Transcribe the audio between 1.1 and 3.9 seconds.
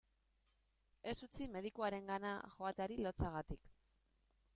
Ez utzi medikuarengana joateari lotsagatik.